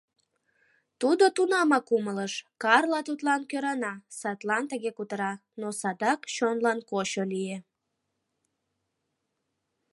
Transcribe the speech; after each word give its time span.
Тудо 0.99 1.25
тунамак 1.35 1.87
умылыш: 1.97 2.33
Карла 2.63 2.99
тудлан 3.07 3.41
кӧрана, 3.49 3.93
садлан 4.19 4.63
тыге 4.71 4.91
кутыра; 4.97 5.33
но 5.59 5.67
садак 5.79 6.21
чонлан 6.35 6.79
кочо 6.89 7.23
лие. 7.31 7.57